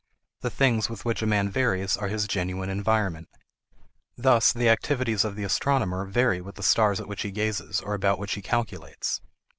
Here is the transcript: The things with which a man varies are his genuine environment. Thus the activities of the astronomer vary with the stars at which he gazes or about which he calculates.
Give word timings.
The 0.39 0.49
things 0.49 0.89
with 0.89 1.05
which 1.05 1.21
a 1.21 1.27
man 1.27 1.47
varies 1.51 1.95
are 1.95 2.07
his 2.07 2.25
genuine 2.25 2.71
environment. 2.71 3.29
Thus 4.17 4.51
the 4.51 4.67
activities 4.67 5.23
of 5.23 5.35
the 5.35 5.43
astronomer 5.43 6.05
vary 6.05 6.41
with 6.41 6.55
the 6.55 6.63
stars 6.63 6.99
at 6.99 7.07
which 7.07 7.21
he 7.21 7.29
gazes 7.29 7.81
or 7.81 7.93
about 7.93 8.17
which 8.17 8.33
he 8.33 8.41
calculates. 8.41 9.21